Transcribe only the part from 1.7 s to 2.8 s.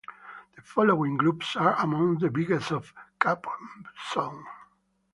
amongst the biggest